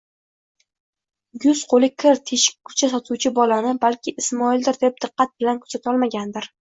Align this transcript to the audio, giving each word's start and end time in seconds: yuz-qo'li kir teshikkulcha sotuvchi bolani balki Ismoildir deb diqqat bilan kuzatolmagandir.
yuz-qo'li 1.43 1.89
kir 2.03 2.21
teshikkulcha 2.31 2.89
sotuvchi 2.93 3.31
bolani 3.35 3.73
balki 3.83 4.15
Ismoildir 4.23 4.81
deb 4.85 4.97
diqqat 5.05 5.37
bilan 5.43 5.61
kuzatolmagandir. 5.67 6.49